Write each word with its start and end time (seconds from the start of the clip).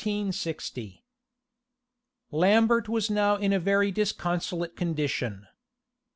}Lambert 2.31 2.89
was 2.89 3.11
now 3.11 3.35
in 3.35 3.53
a 3.53 3.59
very 3.59 3.91
disconsolate 3.91 4.75
condition. 4.75 5.45